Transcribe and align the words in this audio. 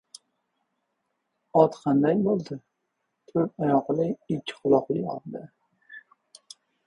—Ot 1.63 1.75
qanday 1.81 2.15
bo‘ladi? 2.29 2.57
To‘rt 3.31 3.61
oyoqli, 3.67 4.07
ikki 4.37 4.57
quloqli 4.63 5.03
ot-da. 5.17 5.43